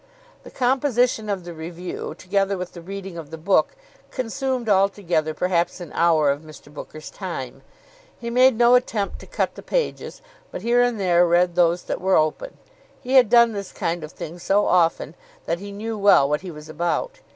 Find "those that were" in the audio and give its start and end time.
11.53-12.17